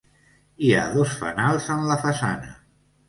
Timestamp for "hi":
0.65-0.71